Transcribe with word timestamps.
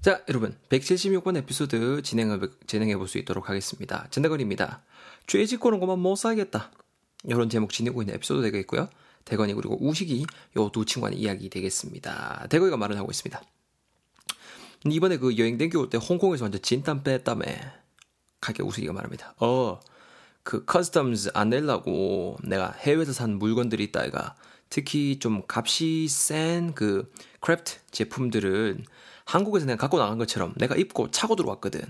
자, 0.00 0.22
여러분, 0.28 0.56
176번 0.70 1.36
에피소드 1.36 2.00
진행해, 2.02 2.38
진행해 2.66 2.96
볼 2.96 3.06
수 3.06 3.18
있도록 3.18 3.50
하겠습니다. 3.50 4.06
전대건입니다. 4.10 4.82
죄 5.26 5.44
짓고는 5.44 5.78
것만 5.78 5.98
못 5.98 6.16
살겠다. 6.16 6.70
이런 7.24 7.50
제목 7.50 7.70
지니고 7.70 8.00
있는 8.02 8.14
에피소드 8.14 8.40
되겠고요. 8.42 8.88
대건이 9.26 9.52
그리고 9.54 9.76
우식이 9.80 10.24
요 10.56 10.70
두 10.70 10.86
친구의 10.86 11.18
이야기 11.18 11.50
되겠습니다. 11.50 12.46
대건이가 12.48 12.78
말을 12.78 12.96
하고 12.96 13.10
있습니다. 13.10 13.42
이번에 14.86 15.18
그 15.18 15.36
여행 15.36 15.58
댕겨 15.58 15.78
올 15.80 15.90
때 15.90 15.98
홍콩에서 15.98 16.44
완전 16.46 16.62
진땀 16.62 17.02
뺐다며. 17.02 17.44
가게 18.40 18.62
우식이가 18.62 18.94
말합니다. 18.94 19.34
어, 19.38 19.80
그 20.42 20.64
customs 20.64 21.32
안 21.34 21.50
내려고 21.50 22.38
내가 22.42 22.72
해외에서 22.72 23.12
산 23.12 23.38
물건들이 23.38 23.84
있다이가 23.84 24.34
특히 24.70 25.18
좀 25.18 25.42
값이 25.46 26.08
센 26.08 26.72
그 26.74 27.12
craft 27.40 27.80
제품들은 27.90 28.86
한국에서 29.30 29.64
내가 29.64 29.78
갖고 29.78 29.98
나간 29.98 30.18
것처럼 30.18 30.54
내가 30.56 30.74
입고 30.74 31.12
차고 31.12 31.36
들어왔거든. 31.36 31.80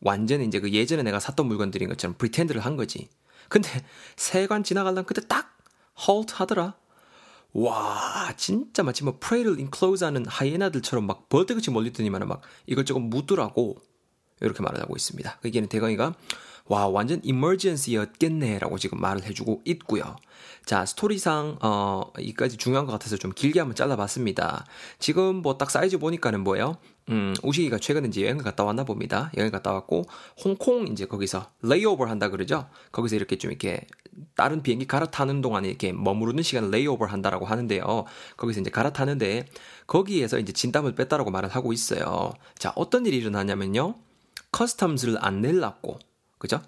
완전히 0.00 0.44
이제 0.44 0.60
그 0.60 0.70
예전에 0.70 1.02
내가 1.02 1.20
샀던 1.20 1.46
물건들인 1.46 1.88
것처럼 1.88 2.14
pretend를 2.18 2.60
한 2.60 2.76
거지. 2.76 3.08
근데 3.48 3.68
세관 4.16 4.62
지나갈라는 4.62 5.06
그때 5.06 5.22
딱 5.26 5.56
halt 6.06 6.34
하더라. 6.36 6.74
와, 7.54 8.34
진짜 8.36 8.82
마치 8.82 9.04
뭐 9.04 9.16
prey를 9.20 9.58
enclose 9.58 10.04
하는 10.04 10.26
하이에나들처럼 10.26 11.06
막 11.06 11.30
벌떼같이 11.30 11.70
몰리더니만 11.70 12.28
막 12.28 12.42
이것저것 12.66 13.00
묻더라고. 13.00 13.76
이렇게 14.40 14.62
말을 14.62 14.80
하고 14.82 14.94
있습니다. 14.94 15.38
그게는 15.40 15.68
대건이가 15.68 16.14
와, 16.72 16.86
완전 16.88 17.20
emergency였겠네라고 17.22 18.78
지금 18.78 18.98
말을 18.98 19.24
해주고 19.24 19.60
있고요. 19.66 20.16
자, 20.64 20.86
스토리상 20.86 21.58
어 21.60 22.10
이까지 22.18 22.56
중요한 22.56 22.86
것 22.86 22.92
같아서 22.92 23.18
좀 23.18 23.30
길게 23.34 23.60
한번 23.60 23.74
잘라봤습니다. 23.74 24.64
지금 24.98 25.42
뭐 25.42 25.58
딱 25.58 25.70
사이즈 25.70 25.98
보니까는 25.98 26.40
뭐예요? 26.40 26.78
음, 27.10 27.34
우식이가 27.42 27.76
최근에 27.78 28.08
이제 28.08 28.22
여행을 28.22 28.42
갔다 28.42 28.64
왔나 28.64 28.84
봅니다. 28.84 29.30
여행 29.36 29.50
갔다 29.50 29.70
왔고 29.74 30.04
홍콩 30.42 30.86
이제 30.88 31.04
거기서 31.04 31.50
layover 31.60 32.06
한다 32.06 32.30
그러죠. 32.30 32.66
거기서 32.90 33.16
이렇게 33.16 33.36
좀 33.36 33.50
이렇게 33.50 33.86
다른 34.34 34.62
비행기 34.62 34.86
갈아타는 34.86 35.42
동안에 35.42 35.68
이렇게 35.68 35.92
머무르는 35.92 36.42
시간을 36.42 36.70
layover 36.70 37.04
한다라고 37.04 37.44
하는데요. 37.44 38.06
거기서 38.38 38.60
이제 38.62 38.70
갈아타는데 38.70 39.44
거기에서 39.86 40.38
이제 40.38 40.54
진땀을 40.54 40.94
뺐다라고 40.94 41.30
말을 41.30 41.50
하고 41.50 41.74
있어요. 41.74 42.32
자, 42.56 42.72
어떤 42.76 43.04
일이 43.04 43.18
일어나냐면요. 43.18 43.96
customs를 44.52 45.18
안 45.20 45.42
낼라고 45.42 45.98
그죠? 46.42 46.60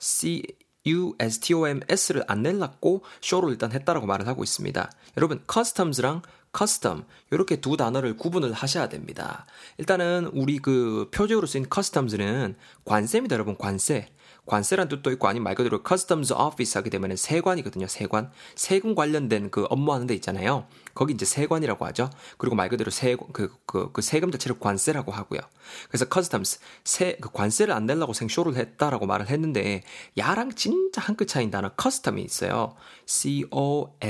C-U-S-T-O-M-S를 0.00 2.24
안 2.26 2.42
낼라고 2.42 3.04
쇼를 3.20 3.50
일단 3.50 3.70
했다라고 3.70 4.06
말을 4.06 4.26
하고 4.26 4.42
있습니다. 4.42 4.90
여러분 5.16 5.40
customs랑 5.46 6.22
custom 6.52 7.04
이렇게 7.30 7.60
두 7.60 7.76
단어를 7.76 8.16
구분을 8.16 8.52
하셔야 8.52 8.88
됩니다. 8.88 9.46
일단은 9.78 10.30
우리 10.32 10.58
그 10.58 11.08
표적으로 11.12 11.46
쓰인 11.46 11.66
customs는 11.66 12.54
관세입니다, 12.84 13.34
여러분 13.34 13.56
관세. 13.56 14.08
관세란 14.46 14.88
뜻도 14.88 15.12
있고 15.12 15.28
아니면 15.28 15.44
말 15.44 15.54
그대로 15.54 15.80
customs 15.86 16.32
office 16.32 16.76
하게 16.76 16.90
되면 16.90 17.14
세관이거든요. 17.14 17.86
세관. 17.86 18.32
세금 18.56 18.94
관련된 18.96 19.50
그 19.50 19.66
업무하는 19.70 20.06
데 20.08 20.14
있잖아요. 20.14 20.66
거기 20.94 21.12
이제 21.14 21.24
세관이라고 21.24 21.86
하죠. 21.86 22.10
그리고 22.36 22.56
말 22.56 22.68
그대로 22.68 22.90
세, 22.90 23.16
그, 23.32 23.52
그, 23.66 23.92
그 23.92 24.02
세금 24.02 24.32
자체를 24.32 24.58
관세라고 24.58 25.12
하고요. 25.12 25.40
그래서 25.88 26.04
customs, 26.12 26.58
세, 26.84 27.16
그 27.20 27.30
관세를 27.30 27.72
안 27.72 27.86
내려고 27.86 28.12
생쇼를 28.12 28.56
했다라고 28.56 29.06
말을 29.06 29.28
했는데, 29.28 29.84
야랑 30.18 30.54
진짜 30.54 31.00
한 31.00 31.14
끗 31.16 31.28
차이인 31.28 31.50
단어 31.50 31.70
custom이 31.80 32.22
있어요. 32.22 32.74
C-U-S-T-O-M. 33.06 34.00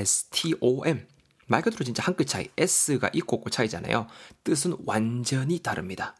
말 1.50 1.62
그대로 1.62 1.84
진짜 1.84 2.02
한 2.04 2.14
끗 2.16 2.26
차이. 2.26 2.48
S가 2.56 3.10
있고 3.12 3.36
없고 3.36 3.50
차이잖아요. 3.50 4.06
뜻은 4.44 4.76
완전히 4.86 5.58
다릅니다. 5.60 6.14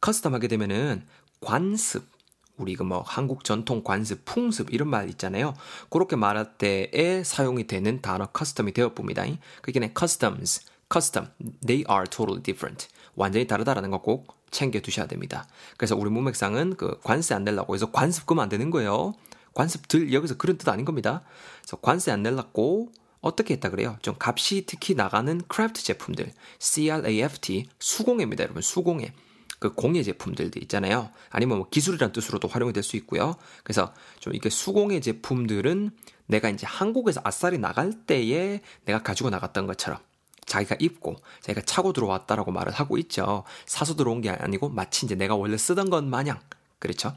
custom 0.00 0.30
하게 0.32 0.46
되면은 0.48 1.06
관습, 1.40 2.08
우리 2.56 2.74
그 2.76 2.84
뭐 2.84 3.02
한국 3.04 3.42
전통 3.44 3.82
관습, 3.82 4.24
풍습 4.24 4.72
이런 4.72 4.88
말 4.88 5.08
있잖아요. 5.10 5.54
그렇게 5.90 6.14
말할 6.16 6.56
때에 6.58 7.24
사용이 7.24 7.66
되는 7.66 8.00
단어 8.00 8.26
custom이 8.26 8.74
되어 8.74 8.94
봅니다. 8.94 9.24
그게 9.60 9.80
customs, 9.98 10.60
custom, 10.92 11.28
they 11.66 11.84
are 11.90 12.04
totally 12.08 12.42
different. 12.42 12.88
완전히 13.16 13.46
다르다라는 13.46 13.90
거 13.90 13.98
꼭 13.98 14.36
챙겨 14.52 14.80
두셔야 14.80 15.06
됩니다. 15.06 15.46
그래서 15.76 15.96
우리 15.96 16.10
문맥상은 16.10 16.76
그 16.76 17.00
관세 17.02 17.34
안 17.34 17.42
내려고 17.44 17.74
해서 17.74 17.90
관습 17.90 18.26
끄면 18.26 18.44
안 18.44 18.48
되는 18.48 18.70
거예요. 18.70 19.14
관습 19.52 19.88
들 19.88 20.12
여기서 20.12 20.36
그런 20.36 20.56
뜻 20.58 20.68
아닌 20.68 20.84
겁니다. 20.84 21.22
그래서 21.62 21.76
관세 21.78 22.12
안 22.12 22.22
내려고 22.22 22.92
어떻게 23.26 23.54
했다 23.54 23.70
그래요? 23.70 23.98
좀 24.02 24.14
값이 24.18 24.64
특히 24.66 24.94
나가는 24.94 25.40
craft 25.48 25.82
제품들, 25.82 26.32
C-R-A-F-T 26.58 27.68
수공예입니다, 27.78 28.44
여러분. 28.44 28.62
수공예. 28.62 29.12
그 29.58 29.72
공예 29.74 30.02
제품들도 30.02 30.60
있잖아요. 30.60 31.10
아니면 31.30 31.58
뭐 31.58 31.68
기술이란 31.70 32.12
뜻으로도 32.12 32.46
활용이 32.46 32.72
될 32.72 32.82
수 32.82 32.96
있고요. 32.96 33.36
그래서 33.64 33.92
좀 34.20 34.34
이렇게 34.34 34.50
수공예 34.50 35.00
제품들은 35.00 35.90
내가 36.26 36.50
이제 36.50 36.66
한국에서 36.66 37.20
아싸리 37.24 37.58
나갈 37.58 37.92
때에 38.06 38.60
내가 38.84 39.02
가지고 39.02 39.30
나갔던 39.30 39.66
것처럼 39.66 39.98
자기가 40.44 40.76
입고 40.78 41.16
자기가 41.40 41.64
차고 41.64 41.92
들어왔다라고 41.94 42.52
말을 42.52 42.72
하고 42.72 42.98
있죠. 42.98 43.44
사서 43.64 43.96
들어온 43.96 44.20
게 44.20 44.30
아니고 44.30 44.68
마치 44.68 45.06
이제 45.06 45.14
내가 45.14 45.34
원래 45.36 45.56
쓰던 45.56 45.88
것 45.90 46.04
마냥 46.04 46.38
그렇죠? 46.78 47.14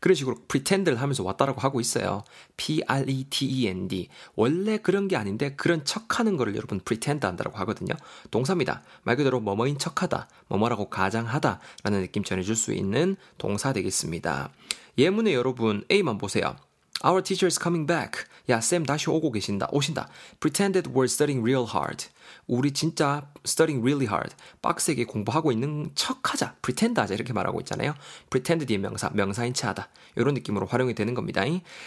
그런 0.00 0.14
식으로 0.14 0.36
pretend를 0.48 1.00
하면서 1.00 1.22
왔다라고 1.24 1.60
하고 1.60 1.80
있어요. 1.80 2.24
P-R-E-T-E-N-D. 2.56 4.08
원래 4.34 4.78
그런 4.78 5.08
게 5.08 5.16
아닌데 5.16 5.54
그런 5.56 5.84
척 5.84 6.18
하는 6.18 6.36
거를 6.36 6.54
여러분 6.56 6.80
pretend 6.80 7.26
한다라고 7.26 7.56
하거든요. 7.58 7.94
동사입니다. 8.30 8.82
말 9.02 9.16
그대로 9.16 9.40
뭐뭐인 9.40 9.78
척 9.78 10.02
하다, 10.02 10.28
뭐뭐라고 10.48 10.88
가장하다 10.88 11.60
라는 11.82 12.00
느낌 12.00 12.22
전해줄 12.22 12.56
수 12.56 12.72
있는 12.72 13.16
동사 13.38 13.72
되겠습니다. 13.72 14.50
예문에 14.98 15.34
여러분 15.34 15.84
A만 15.90 16.18
보세요. 16.18 16.56
Our 17.04 17.22
teacher 17.22 17.46
is 17.46 17.60
coming 17.62 17.86
back. 17.86 18.24
야, 18.48 18.60
쌤 18.60 18.84
다시 18.84 19.08
오고 19.08 19.30
계신다. 19.30 19.68
오신다. 19.70 20.08
Pretended 20.40 20.90
we're 20.90 21.04
studying 21.04 21.40
real 21.48 21.64
hard. 21.72 22.06
우리 22.48 22.72
진짜 22.72 23.30
studying 23.46 23.86
really 23.86 24.06
hard. 24.06 24.34
빡세게 24.62 25.04
공부하고 25.04 25.52
있는 25.52 25.92
척 25.94 26.32
하자. 26.32 26.56
pretend 26.60 27.00
하자. 27.00 27.14
이렇게 27.14 27.32
말하고 27.32 27.60
있잖아요. 27.60 27.94
pretend 28.30 28.66
뒤에 28.66 28.78
명사, 28.78 29.10
명사인 29.10 29.54
채 29.54 29.68
하다. 29.68 29.88
이런 30.16 30.34
느낌으로 30.34 30.66
활용이 30.66 30.94
되는 30.94 31.14
겁니다. 31.14 31.42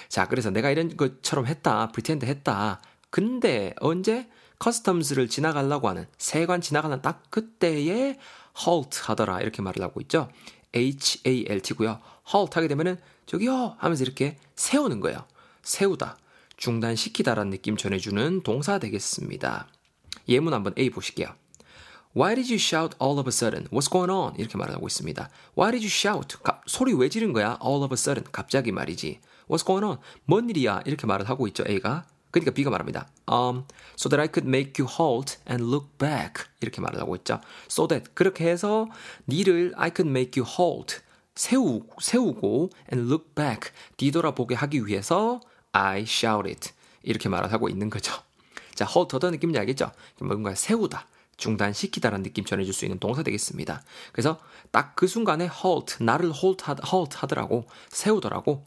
자, 0.07 0.27
그래서 0.29 0.49
내가 0.49 0.69
이런 0.69 0.95
것처럼 0.95 1.45
했다. 1.45 1.89
pretend 1.91 2.25
했다. 2.25 2.81
근데 3.09 3.73
언제 3.81 4.29
커스텀스를 4.59 5.29
지나가려고 5.29 5.89
하는 5.89 6.07
세관 6.17 6.61
지나가는 6.61 7.01
딱 7.01 7.23
그때에 7.29 8.17
halt 8.66 8.99
하더라. 9.03 9.41
이렇게 9.41 9.61
말을 9.61 9.83
하고 9.83 9.99
있죠. 10.01 10.29
H-A-L-T고요. 10.73 11.99
Halt 12.34 12.56
하게 12.56 12.68
되면은 12.68 12.97
저기요 13.25 13.75
하면서 13.78 14.03
이렇게 14.03 14.38
세우는 14.56 15.00
거예요. 15.00 15.25
세우다, 15.64 16.18
중단시키다라는 16.58 17.52
느낌 17.52 17.78
전해주는 17.78 18.44
동사 18.44 18.80
되겠습니다. 18.80 19.68
예문 20.28 20.53
한번 20.53 20.74
A 20.78 20.90
보실게요. 20.90 21.34
Why 22.16 22.36
did 22.36 22.52
you 22.52 22.59
shout 22.59 22.96
all 23.02 23.18
of 23.20 23.28
a 23.28 23.31
sudden? 23.31 23.68
What's 23.70 23.90
going 23.90 24.12
on? 24.12 24.36
이렇게 24.38 24.58
말하고 24.58 24.86
있습니다. 24.86 25.30
Why 25.58 25.72
did 25.72 25.86
you 25.86 25.90
shout? 25.90 26.38
가, 26.44 26.62
소리 26.68 26.94
왜 26.94 27.08
지른 27.08 27.31
거야? 27.31 27.58
All 27.64 27.84
of 27.84 27.94
a 27.94 27.96
sudden. 27.96 28.30
갑자기 28.34 28.74
말이지. 28.74 29.22
What's 29.47 29.66
going 29.66 29.86
on? 29.86 29.97
뭔 30.25 30.50
일이야? 30.50 30.81
이렇게 30.86 31.08
말을 31.08 31.30
하고 31.30 31.47
있죠, 31.47 31.64
A가. 31.68 32.06
그러니까 32.31 32.52
B가 32.52 32.70
말합니다. 32.70 33.08
Um, 33.31 33.64
so 33.96 34.09
that 34.09 34.20
I 34.20 34.28
could 34.28 34.47
make 34.47 34.74
you 34.78 34.90
halt 34.91 35.38
and 35.50 35.64
look 35.64 35.88
back. 35.97 36.46
이렇게 36.59 36.81
말을 36.81 37.00
하고 37.00 37.16
있죠. 37.16 37.40
So 37.70 37.88
that. 37.88 38.12
그렇게 38.14 38.50
해서 38.50 38.88
니를 39.28 39.74
I 39.78 39.91
could 39.96 40.09
make 40.09 40.41
you 40.41 40.46
halt. 40.46 41.02
세우, 41.36 41.84
세우고 42.00 42.69
and 42.92 43.08
look 43.08 43.34
back 43.36 43.72
뒤돌아보게 43.97 44.56
하기 44.56 44.86
위해서 44.86 45.40
I 45.72 46.02
shouted 46.02 46.72
이렇게 47.03 47.30
말을 47.30 47.52
하고 47.52 47.69
있는 47.69 47.90
거죠. 47.90 48.14
자, 48.75 48.86
어떤 48.96 49.31
느낌인지 49.31 49.59
알겠죠? 49.59 49.91
뭔가 50.20 50.56
세우다, 50.56 51.08
중단시키다라는 51.38 52.24
느낌 52.24 52.46
전해줄 52.46 52.74
수 52.74 52.86
있는 52.86 53.00
동사 53.00 53.24
되겠습니다. 53.24 53.84
그래서 54.12 54.40
딱 54.72 54.96
그 54.96 55.08
순간에 55.08 55.50
halt, 55.64 56.03
나를 56.03 56.32
halt, 56.34 56.66
halt 56.94 57.17
하더라고, 57.17 57.66
세우더라고. 57.90 58.64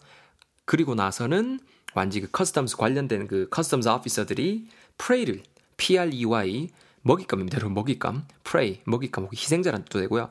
그리고 0.65 0.95
나서는 0.95 1.61
완지 1.95 2.21
그 2.21 2.31
customs 2.31 2.77
관련된 2.77 3.29
그 3.29 3.49
customs 3.51 3.93
officer들이 4.01 4.69
prey를, 4.99 5.43
P-R-E-Y, 5.77 6.69
먹잇감입니다. 7.03 7.59
여러분, 7.59 7.75
먹잇감. 7.75 8.27
prey, 8.45 8.81
먹잇감, 8.85 9.29
희생자라는 9.33 9.85
뜻도 9.85 10.01
되고요. 10.01 10.29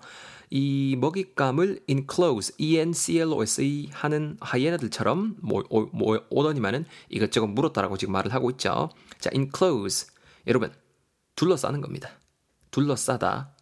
이 0.55 0.95
먹잇감을 0.99 1.79
enclose, 1.87 2.53
E-N-C-L-O-S-E 2.59 3.89
하는 3.91 4.37
하이에나들처럼 4.39 5.37
뭐, 5.41 5.63
뭐 5.91 6.21
오더니만은 6.29 6.85
이것저것 7.09 7.47
물었다라고 7.47 7.97
지금 7.97 8.11
말을 8.11 8.31
하고 8.35 8.51
있죠. 8.51 8.91
자, 9.19 9.31
enclose. 9.33 10.09
여러분, 10.45 10.71
둘러싸는 11.35 11.81
겁니다. 11.81 12.11
둘러싸다 12.69 13.55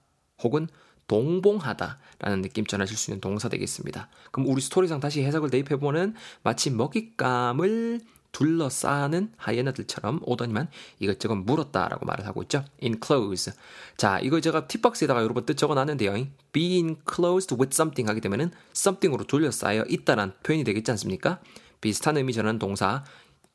혹은 0.43 0.67
동봉하다 1.07 1.97
라는 2.19 2.41
느낌 2.41 2.65
전하실 2.65 2.97
수 2.97 3.11
있는 3.11 3.21
동사 3.21 3.47
되겠습니다. 3.47 4.09
그럼 4.31 4.49
우리 4.49 4.59
스토리상 4.59 4.99
다시 4.99 5.23
해석을 5.23 5.49
대입해보면 5.49 6.15
마치 6.43 6.71
먹잇감을 6.71 8.01
둘러싸는 8.31 9.33
하이에나들처럼 9.37 10.21
오더니만 10.23 10.69
이것저것 10.99 11.35
물었다라고 11.35 12.05
말을 12.05 12.25
하고 12.25 12.41
있죠. 12.43 12.63
enclose. 12.79 13.53
자, 13.97 14.19
이거 14.19 14.39
제가 14.39 14.67
팁박스에다가 14.67 15.21
여러분 15.21 15.45
뜻 15.45 15.57
적어놨는데요. 15.57 16.27
be 16.51 16.77
enclosed 16.77 17.55
with 17.55 17.69
something 17.73 18.09
하게 18.09 18.21
되면은 18.21 18.51
something으로 18.75 19.25
둘러싸여 19.25 19.85
있다란 19.89 20.33
표현이 20.43 20.63
되겠지 20.63 20.91
않습니까? 20.91 21.39
비슷한 21.81 22.17
의미 22.17 22.33
전하는 22.33 22.59
동사 22.59 23.03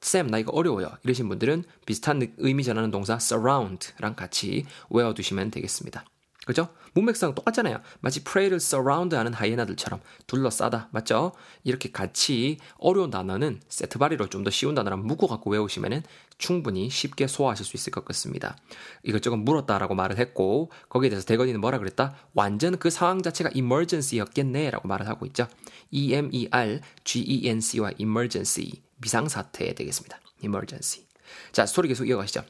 쌤, 0.00 0.28
나 0.28 0.38
이거 0.38 0.52
어려워요. 0.52 0.90
이러신 1.04 1.28
분들은 1.28 1.64
비슷한 1.84 2.34
의미 2.36 2.62
전하는 2.62 2.90
동사 2.90 3.14
surround랑 3.14 4.14
같이 4.14 4.66
외워두시면 4.90 5.50
되겠습니다. 5.50 6.04
그죠? 6.46 6.68
문맥상 6.94 7.34
똑같잖아요. 7.34 7.82
마치 8.00 8.24
prey를 8.24 8.56
surround하는 8.56 9.34
하이에나들처럼 9.34 10.00
둘러싸다. 10.28 10.88
맞죠? 10.92 11.32
이렇게 11.64 11.90
같이 11.90 12.56
어려운 12.78 13.10
단어는 13.10 13.60
세트바리로 13.68 14.28
좀 14.30 14.44
더 14.44 14.50
쉬운 14.50 14.74
단어랑 14.76 15.04
묶어갖고 15.06 15.50
외우시면 15.50 16.04
충분히 16.38 16.88
쉽게 16.88 17.26
소화하실 17.26 17.66
수 17.66 17.76
있을 17.76 17.90
것 17.90 18.04
같습니다. 18.04 18.56
이것저것 19.02 19.36
물었다라고 19.38 19.96
말을 19.96 20.18
했고 20.18 20.70
거기에 20.88 21.10
대해서 21.10 21.26
대건이는 21.26 21.60
뭐라 21.60 21.78
그랬다? 21.78 22.14
완전 22.32 22.78
그 22.78 22.90
상황 22.90 23.22
자체가 23.22 23.50
emergency였겠네 23.54 24.70
라고 24.70 24.86
말을 24.86 25.08
하고 25.08 25.26
있죠. 25.26 25.48
E-M-E-R-G-E-N-C와 25.90 27.90
emergency 27.98 28.70
비상사태 29.00 29.74
되겠습니다. 29.74 30.20
emergency. 30.42 31.06
자, 31.50 31.66
스토리 31.66 31.88
계속 31.88 32.08
이어가시죠. 32.08 32.44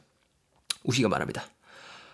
우시가 0.83 1.09
말합니다. 1.09 1.47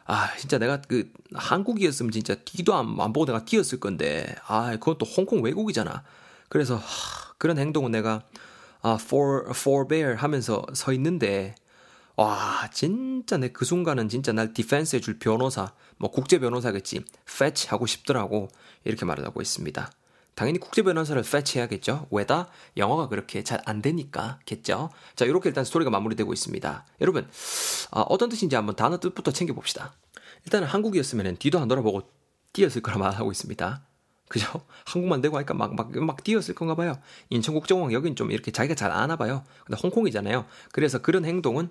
아, 0.05 0.35
진짜 0.37 0.57
내가 0.57 0.81
그 0.81 1.11
한국이었으면 1.33 2.11
진짜 2.11 2.35
뒤도 2.35 2.73
안, 2.75 2.95
안 2.99 3.13
보고 3.13 3.25
내가 3.25 3.45
뛰었을 3.45 3.79
건데, 3.79 4.35
아, 4.47 4.75
또 4.79 5.05
홍콩 5.05 5.41
외국이잖아. 5.43 6.03
그래서 6.49 6.75
하, 6.75 7.33
그런 7.37 7.57
행동은 7.57 7.91
내가 7.91 8.23
아, 8.81 8.97
for 8.99 9.45
forbear 9.51 10.15
하면서 10.15 10.65
서 10.73 10.91
있는데, 10.93 11.55
와, 12.15 12.69
진짜 12.71 13.37
내 13.37 13.49
그 13.49 13.65
순간은 13.65 14.09
진짜 14.09 14.33
날 14.33 14.53
defense 14.53 14.97
해줄 14.97 15.19
변호사, 15.19 15.73
뭐 15.97 16.11
국제 16.11 16.39
변호사겠지, 16.39 17.05
fetch 17.27 17.69
하고 17.69 17.85
싶더라고 17.87 18.49
이렇게 18.83 19.05
말을 19.05 19.25
하고 19.25 19.41
있습니다. 19.41 19.89
당연히 20.35 20.59
국제 20.59 20.81
변호사를 20.81 21.19
fetch 21.25 21.57
해야겠죠. 21.57 22.07
왜다? 22.11 22.49
영어가 22.77 23.07
그렇게 23.07 23.43
잘 23.43 23.61
안 23.65 23.81
되니까겠죠. 23.81 24.89
자, 25.15 25.25
이렇게 25.25 25.49
일단 25.49 25.63
스토리가 25.63 25.89
마무리되고 25.91 26.33
있습니다. 26.33 26.85
여러분, 27.01 27.27
아, 27.91 28.01
어떤 28.01 28.29
뜻인지 28.29 28.55
한번 28.55 28.75
단어 28.75 28.99
뜻부터 28.99 29.31
챙겨봅시다. 29.31 29.93
일단은 30.45 30.67
한국이었으면 30.67 31.37
뒤도 31.37 31.59
안 31.59 31.67
돌아보고 31.67 32.09
뛰었을 32.51 32.81
거라 32.81 32.97
말하고 32.97 33.31
있습니다. 33.31 33.81
그죠? 34.27 34.47
한국만 34.85 35.21
되고 35.21 35.37
하니까 35.37 35.53
막, 35.53 35.75
막, 35.75 35.91
막 35.97 36.23
뛰었을 36.23 36.55
건가 36.55 36.75
봐요. 36.75 36.97
인천국제공항 37.29 37.93
여긴 37.93 38.15
좀 38.15 38.31
이렇게 38.31 38.51
자기가 38.51 38.75
잘 38.75 38.91
아나 38.91 39.15
봐요. 39.15 39.43
근데 39.65 39.79
홍콩이잖아요. 39.81 40.45
그래서 40.71 41.01
그런 41.01 41.25
행동은 41.25 41.69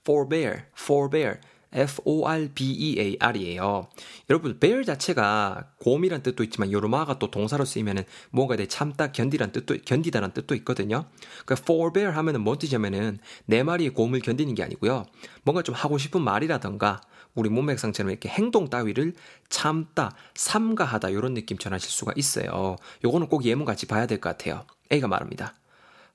forbear, 0.00 0.62
forbear, 0.78 1.38
F-O-R-B-E-A-R이에요. 1.72 3.88
여러분, 4.28 4.58
bear 4.58 4.84
자체가 4.84 5.68
곰이란 5.78 6.22
뜻도 6.22 6.42
있지만 6.44 6.72
요르마가 6.72 7.18
또 7.18 7.30
동사로 7.30 7.64
쓰이면은 7.64 8.04
뭔가 8.30 8.56
내 8.56 8.66
참다, 8.66 9.12
견디란 9.12 9.52
뜻도, 9.52 9.78
견디다란 9.84 10.32
뜻도 10.32 10.54
있거든요. 10.56 11.04
그러니까 11.44 11.62
forbear 11.62 12.14
하면은 12.16 12.40
뭔 12.40 12.58
뜻이냐면은 12.58 13.18
내 13.46 13.62
마리의 13.62 13.90
곰을 13.90 14.20
견디는 14.20 14.54
게 14.54 14.62
아니고요. 14.62 15.06
뭔가 15.44 15.62
좀 15.62 15.74
하고 15.74 15.98
싶은 15.98 16.22
말이라던가 16.22 17.00
우리 17.34 17.48
몸맥상처럼 17.48 18.10
이렇게 18.10 18.28
행동 18.28 18.68
따위를 18.68 19.14
참다, 19.48 20.16
삼가하다 20.34 21.10
이런 21.10 21.34
느낌 21.34 21.58
전하실 21.58 21.90
수가 21.90 22.12
있어요. 22.16 22.76
요거는 23.04 23.28
꼭 23.28 23.44
예문 23.44 23.64
같이 23.64 23.86
봐야 23.86 24.06
될 24.06 24.20
것 24.20 24.30
같아요. 24.30 24.64
A가 24.92 25.06
말합니다. 25.06 25.54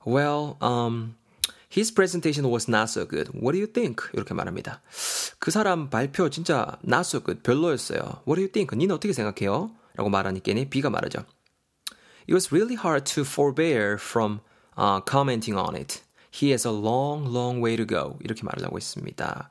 Well, 0.06 0.56
um, 0.62 1.14
His 1.74 1.92
presentation 1.92 2.50
was 2.50 2.70
not 2.70 2.88
so 2.88 3.06
good. 3.06 3.30
What 3.34 3.52
do 3.52 3.58
you 3.58 3.66
think? 3.66 4.08
이렇게 4.12 4.34
말합니다. 4.34 4.80
그 5.46 5.52
사람 5.52 5.90
발표 5.90 6.28
진짜 6.28 6.76
not 6.84 7.02
so 7.02 7.20
good. 7.20 7.40
별로였어요. 7.44 8.00
What 8.26 8.34
do 8.34 8.40
you 8.42 8.50
think? 8.50 8.76
니는 8.76 8.96
어떻게 8.96 9.12
생각해요? 9.12 9.70
라고 9.94 10.10
말하니까 10.10 10.52
B가 10.68 10.90
말하죠. 10.90 11.20
It 12.26 12.32
was 12.32 12.52
really 12.52 12.74
hard 12.74 13.04
to 13.14 13.22
forbear 13.22 13.94
from 13.94 14.40
uh, 14.76 15.00
commenting 15.08 15.56
on 15.56 15.76
it. 15.76 16.02
He 16.34 16.50
has 16.50 16.66
a 16.66 16.72
long, 16.72 17.32
long 17.32 17.62
way 17.62 17.76
to 17.76 17.86
go. 17.86 18.18
이렇게 18.24 18.42
말을 18.42 18.64
하고 18.64 18.76
있습니다. 18.76 19.50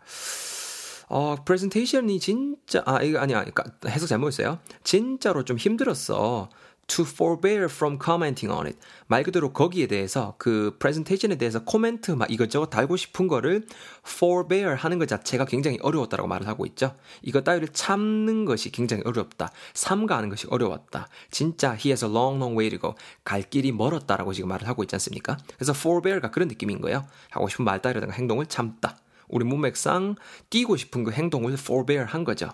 어, 1.08 1.36
프레젠테이션이 1.46 2.20
진짜, 2.20 2.84
아, 2.86 3.02
이거 3.02 3.20
아니야. 3.20 3.46
그러니까 3.46 3.64
해석 3.88 4.10
잘못했어요. 4.10 4.60
진짜로 4.84 5.46
좀 5.46 5.56
힘들었어. 5.56 6.50
To 6.88 7.04
forbear 7.04 7.66
from 7.66 7.98
commenting 8.04 8.54
on 8.54 8.68
it. 8.68 8.78
말 9.08 9.24
그대로 9.24 9.52
거기에 9.52 9.88
대해서 9.88 10.36
그 10.38 10.76
프레젠테이션에 10.80 11.36
대해서 11.36 11.64
코멘트 11.64 12.12
막 12.12 12.30
이것저것 12.32 12.68
달고 12.68 12.96
싶은 12.96 13.28
거를 13.28 13.66
forbear 14.06 14.76
하는 14.76 15.00
것 15.00 15.08
자체가 15.08 15.46
굉장히 15.46 15.78
어려웠다고 15.82 16.28
말을 16.28 16.48
하고 16.48 16.66
있죠. 16.68 16.96
이거 17.22 17.42
따위를 17.42 17.70
참는 17.70 18.46
것이 18.46 18.72
굉장히 18.72 19.04
어렵다. 19.06 19.52
삼가하는 19.74 20.30
것이 20.30 20.48
어려웠다. 20.50 21.08
진짜 21.32 21.72
he 21.72 21.90
has 21.90 22.06
a 22.06 22.12
long 22.12 22.38
long 22.38 22.58
way 22.58 22.70
to 22.70 22.80
go. 22.80 22.94
갈 23.24 23.42
길이 23.42 23.72
멀었다라고 23.72 24.34
지금 24.34 24.50
말을 24.50 24.68
하고 24.68 24.84
있지 24.84 24.96
않습니까? 24.96 25.38
그래서 25.56 25.74
forbear가 25.76 26.32
그런 26.32 26.48
느낌인 26.48 26.82
거예요. 26.82 27.06
하고 27.30 27.50
싶은 27.50 27.66
말 27.66 27.82
따위라든가 27.82 28.14
행동을 28.14 28.46
참다. 28.46 28.98
우리 29.28 29.44
문맥상 29.44 30.16
뛰고 30.50 30.78
싶은 30.78 31.04
그 31.04 31.12
행동을 31.12 31.54
forbear 31.54 32.08
한 32.08 32.24
거죠. 32.24 32.50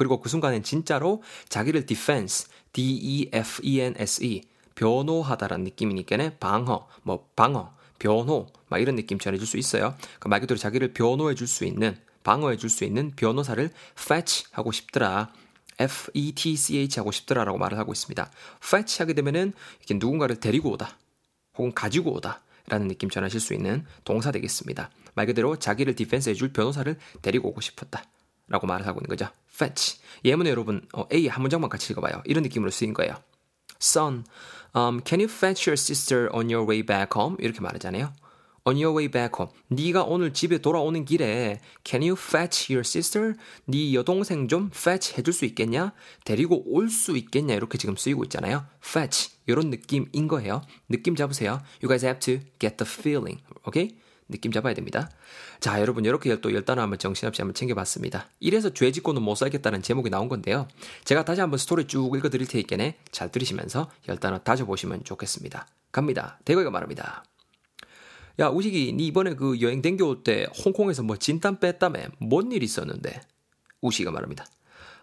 그리고 0.00 0.18
그 0.18 0.30
순간엔 0.30 0.62
진짜로 0.62 1.22
자기를 1.50 1.84
defense, 1.84 2.48
D-E-F-E-N-S-E, 2.72 4.40
변호하다라는 4.74 5.64
느낌이니까 5.64 6.16
방어, 6.40 6.88
뭐 7.02 7.28
방어, 7.36 7.74
변호, 7.98 8.46
막 8.70 8.78
이런 8.78 8.96
느낌 8.96 9.18
전해줄 9.18 9.46
수 9.46 9.58
있어요. 9.58 9.94
그러니까 9.98 10.28
말 10.30 10.40
그대로 10.40 10.56
자기를 10.56 10.94
변호해 10.94 11.34
줄 11.34 11.46
수 11.46 11.66
있는, 11.66 11.98
방어해 12.22 12.56
줄 12.56 12.70
수 12.70 12.84
있는 12.84 13.10
변호사를 13.10 13.68
fetch 13.98 14.46
하고 14.52 14.72
싶더라. 14.72 15.34
F-E-T-C-H 15.78 16.98
하고 16.98 17.12
싶더라라고 17.12 17.58
말을 17.58 17.76
하고 17.76 17.92
있습니다. 17.92 18.30
fetch 18.64 19.02
하게 19.02 19.12
되면은 19.12 19.52
이렇게 19.80 19.94
누군가를 19.98 20.40
데리고 20.40 20.70
오다, 20.70 20.96
혹은 21.58 21.74
가지고 21.74 22.14
오다. 22.14 22.40
라는 22.68 22.88
느낌 22.88 23.10
전하실 23.10 23.38
수 23.38 23.52
있는 23.52 23.84
동사 24.04 24.32
되겠습니다. 24.32 24.88
말 25.12 25.26
그대로 25.26 25.56
자기를 25.56 25.94
defense 25.94 26.30
해줄 26.30 26.54
변호사를 26.54 26.96
데리고 27.20 27.50
오고 27.50 27.60
싶었다. 27.60 28.02
라고 28.50 28.66
말을 28.66 28.86
하고 28.86 29.00
있는 29.00 29.08
거죠. 29.08 29.30
fetch. 29.54 29.98
예문에 30.24 30.50
여러분, 30.50 30.82
어, 30.92 31.06
예 31.12 31.28
한 31.28 31.40
문장만 31.42 31.70
같이 31.70 31.92
읽어봐요. 31.92 32.22
이런 32.26 32.42
느낌으로 32.42 32.70
쓰인 32.70 32.92
거예요. 32.92 33.14
Son, 33.80 34.24
um, 34.76 35.00
can 35.06 35.20
you 35.20 35.30
fetch 35.30 35.68
your 35.70 35.78
sister 35.80 36.28
on 36.34 36.50
your 36.52 36.68
way 36.68 36.82
back 36.82 37.10
home? 37.16 37.36
이렇게 37.40 37.60
말하잖아요. 37.60 38.12
On 38.66 38.76
your 38.76 38.94
way 38.94 39.08
back 39.10 39.32
home. 39.38 39.56
네가 39.68 40.02
오늘 40.04 40.34
집에 40.34 40.58
돌아오는 40.58 41.02
길에 41.06 41.60
Can 41.82 42.02
you 42.02 42.12
fetch 42.12 42.70
your 42.70 42.86
sister? 42.86 43.32
네 43.64 43.94
여동생 43.94 44.48
좀 44.48 44.70
fetch 44.74 45.14
해줄 45.16 45.32
수 45.32 45.46
있겠냐? 45.46 45.92
데리고 46.26 46.62
올 46.66 46.90
수 46.90 47.16
있겠냐? 47.16 47.54
이렇게 47.54 47.78
지금 47.78 47.96
쓰이고 47.96 48.22
있잖아요. 48.24 48.66
fetch 48.84 49.30
이런 49.46 49.70
느낌인 49.70 50.28
거예요. 50.28 50.60
느낌 50.90 51.16
잡으세요. 51.16 51.62
You 51.82 51.88
guys 51.88 52.04
have 52.04 52.20
to 52.20 52.40
get 52.58 52.76
the 52.76 52.86
feeling. 52.86 53.40
Okay? 53.66 53.96
느낌 54.30 54.52
잡아야 54.52 54.74
됩니다. 54.74 55.10
자, 55.60 55.80
여러분 55.80 56.04
이렇게 56.04 56.40
또 56.40 56.52
열단어 56.54 56.82
한번 56.82 56.98
정신없이 56.98 57.42
한번 57.42 57.54
챙겨봤습니다. 57.54 58.28
이래서 58.40 58.70
죄 58.70 58.90
짓고는 58.92 59.22
못 59.22 59.34
살겠다는 59.34 59.82
제목이 59.82 60.10
나온 60.10 60.28
건데요. 60.28 60.68
제가 61.04 61.24
다시 61.24 61.40
한번 61.40 61.58
스토리 61.58 61.86
쭉 61.86 62.14
읽어드릴 62.16 62.46
테니까 62.46 62.76
잘 63.10 63.30
들으시면서 63.30 63.90
열단어 64.08 64.38
다져보시면 64.38 65.04
좋겠습니다. 65.04 65.66
갑니다. 65.92 66.38
대거이가 66.44 66.70
말합니다. 66.70 67.24
야, 68.38 68.48
우식이 68.48 68.92
니 68.94 69.06
이번에 69.08 69.34
그 69.34 69.60
여행 69.60 69.82
댕겨올 69.82 70.22
때 70.22 70.46
홍콩에서 70.64 71.02
뭐 71.02 71.16
진땀 71.16 71.60
뺐다며 71.60 72.04
뭔 72.18 72.52
일 72.52 72.62
있었는데? 72.62 73.20
우식이가 73.82 74.10
말합니다. 74.12 74.46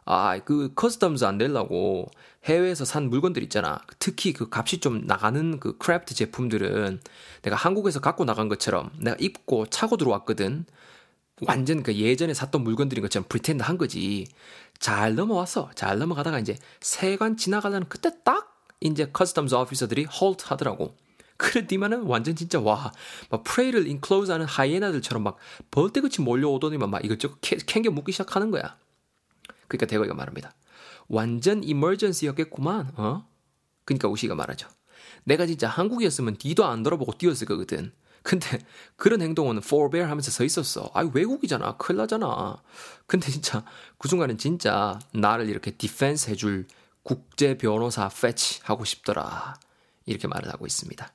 아, 0.09 0.39
그 0.39 0.73
customs 0.73 1.23
안 1.25 1.37
내려고 1.37 2.09
해외에서 2.45 2.85
산 2.85 3.09
물건들 3.09 3.43
있잖아. 3.43 3.81
특히 3.99 4.31
그 4.31 4.47
값이 4.49 4.79
좀 4.79 5.01
나가는 5.05 5.59
그 5.59 5.77
craft 5.77 6.15
제품들은 6.15 7.01
내가 7.41 7.55
한국에서 7.57 7.99
갖고 7.99 8.23
나간 8.23 8.47
것처럼 8.47 8.89
내가 8.99 9.17
입고 9.19 9.65
차고 9.67 9.97
들어왔거든. 9.97 10.65
완전 11.45 11.83
그 11.83 11.93
예전에 11.93 12.33
샀던 12.33 12.63
물건들인 12.63 13.01
것처럼 13.01 13.25
pretend 13.27 13.63
한 13.63 13.77
거지. 13.77 14.27
잘 14.79 15.15
넘어왔어. 15.15 15.71
잘 15.75 15.99
넘어가다가 15.99 16.39
이제 16.39 16.57
세관 16.79 17.35
지나가려는 17.35 17.87
그때 17.89 18.11
딱 18.23 18.63
이제 18.79 19.07
customs 19.07 19.53
officer들이 19.59 20.05
halt 20.05 20.45
하더라고. 20.47 20.95
그래, 21.35 21.67
니만은 21.69 22.03
완전 22.03 22.35
진짜, 22.35 22.59
와, 22.59 22.91
막 23.29 23.43
prey를 23.43 23.87
enclose 23.87 24.31
하는 24.31 24.45
하이에나들처럼 24.45 25.21
막 25.23 25.37
벌떼같이 25.69 26.21
몰려오더니만 26.21 26.89
막 26.89 27.05
이것저것 27.05 27.37
캥겨 27.41 27.91
묻기 27.91 28.11
시작하는 28.11 28.49
거야. 28.49 28.75
그러니까 29.67 29.85
대거이가 29.85 30.13
말합니다. 30.13 30.53
완전 31.07 31.63
이머전시였겠구만, 31.63 32.91
어? 32.95 33.27
그러니까 33.85 34.07
우시가 34.09 34.35
말하죠. 34.35 34.67
내가 35.23 35.45
진짜 35.45 35.67
한국이었으면 35.67 36.37
뒤도 36.37 36.65
안 36.65 36.83
돌아보고 36.83 37.13
뛰었을 37.17 37.47
거거든. 37.47 37.91
근데 38.23 38.59
그런 38.97 39.21
행동은 39.21 39.57
forbear 39.57 40.09
하면서 40.09 40.31
서 40.31 40.43
있었어. 40.43 40.91
아 40.93 41.09
외국이잖아. 41.13 41.77
큰일 41.77 41.99
나잖아. 41.99 42.61
근데 43.05 43.31
진짜 43.31 43.63
그 43.97 44.09
순간은 44.09 44.37
진짜 44.37 44.99
나를 45.13 45.47
이렇게 45.47 45.71
디펜스 45.71 46.31
해줄 46.31 46.67
국제 47.03 47.57
변호사 47.57 48.07
fetch 48.07 48.61
하고 48.63 48.83
싶더라. 48.83 49.55
이렇게 50.05 50.27
말을 50.27 50.49
하고 50.51 50.65
있습니다. 50.65 51.13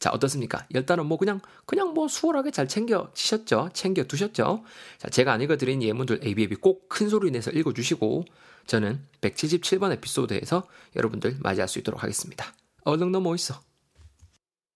자, 0.00 0.10
어떻습니까? 0.10 0.66
열단은 0.74 1.06
뭐 1.06 1.18
그냥, 1.18 1.40
그냥 1.66 1.94
뭐 1.94 2.08
수월하게 2.08 2.50
잘 2.50 2.66
챙겨지셨죠? 2.66 3.70
챙겨 3.74 4.02
두셨죠? 4.04 4.64
자, 4.98 5.08
제가 5.10 5.32
안 5.32 5.42
읽어드린 5.42 5.82
예문들 5.82 6.20
ABAB 6.24 6.56
꼭 6.56 6.88
큰 6.88 7.08
소리 7.08 7.30
내서 7.30 7.50
읽어주시고, 7.50 8.24
저는 8.66 9.06
177번 9.20 9.92
에피소드에서 9.92 10.66
여러분들 10.96 11.36
맞이할 11.40 11.68
수 11.68 11.78
있도록 11.78 12.02
하겠습니다. 12.02 12.52
얼른 12.84 13.12
넘어 13.12 13.34
있어. 13.34 13.60